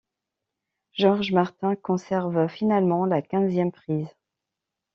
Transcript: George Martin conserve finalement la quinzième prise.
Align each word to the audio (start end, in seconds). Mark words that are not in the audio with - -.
George 0.93 1.31
Martin 1.31 1.75
conserve 1.75 2.47
finalement 2.47 3.05
la 3.05 3.21
quinzième 3.21 3.71
prise. 3.71 4.07